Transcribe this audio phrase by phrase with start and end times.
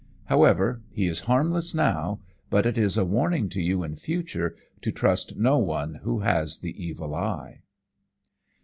[0.25, 4.91] However, he is harmless now, but it is a warning to you in future to
[4.91, 7.61] trust no one who has the evil eye.'"